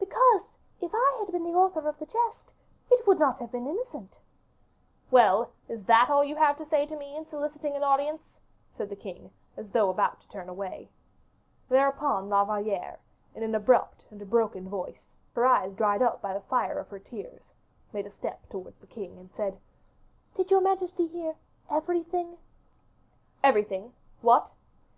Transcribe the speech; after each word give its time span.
"Because, 0.00 0.40
if 0.80 0.90
I 0.94 1.16
had 1.18 1.30
been 1.32 1.44
the 1.44 1.50
author 1.52 1.86
of 1.86 1.98
the 1.98 2.06
jest, 2.06 2.54
it 2.90 3.06
would 3.06 3.18
not 3.18 3.38
have 3.40 3.52
been 3.52 3.66
innocent." 3.66 4.20
"Well, 5.10 5.50
is 5.68 5.84
that 5.84 6.08
all 6.08 6.24
you 6.24 6.34
had 6.36 6.56
to 6.56 6.64
say 6.64 6.86
to 6.86 6.96
me 6.96 7.14
in 7.14 7.26
soliciting 7.26 7.76
an 7.76 7.82
audience?" 7.82 8.22
said 8.74 8.88
the 8.88 8.96
king, 8.96 9.30
as 9.54 9.68
though 9.72 9.90
about 9.90 10.22
to 10.22 10.28
turn 10.30 10.48
away. 10.48 10.88
Thereupon 11.68 12.30
La 12.30 12.46
Valliere, 12.46 12.98
in 13.34 13.42
an 13.42 13.54
abrupt 13.54 14.06
and 14.10 14.22
a 14.22 14.24
broken 14.24 14.66
voice, 14.66 15.12
her 15.34 15.44
eyes 15.44 15.74
dried 15.74 16.00
up 16.00 16.22
by 16.22 16.32
the 16.32 16.40
fire 16.40 16.78
of 16.78 16.88
her 16.88 16.98
tears, 16.98 17.52
made 17.92 18.06
a 18.06 18.10
step 18.16 18.48
towards 18.48 18.78
the 18.78 18.86
king, 18.86 19.18
and 19.18 19.28
said, 19.36 19.60
"Did 20.36 20.50
your 20.50 20.62
majesty 20.62 21.06
hear 21.06 21.36
everything?" 21.68 22.38
"Everything, 23.44 23.92
what?" 24.22 24.52